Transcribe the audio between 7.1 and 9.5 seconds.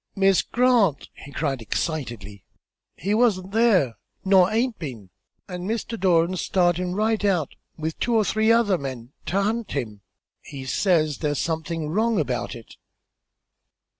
out, with two or three other men, to